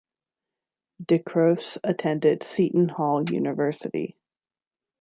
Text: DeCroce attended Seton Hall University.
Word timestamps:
DeCroce 1.05 1.77
attended 1.83 2.41
Seton 2.41 2.89
Hall 2.89 3.29
University. 3.29 4.17